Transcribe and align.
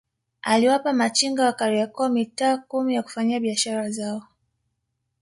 Aliwapa 0.41 0.93
machinga 0.93 1.45
wa 1.45 1.53
Kariakoo 1.53 2.09
mitaa 2.09 2.57
kumi 2.57 2.95
ya 2.95 3.03
kufanyia 3.03 3.39
biashara 3.39 3.89
zao 3.89 4.23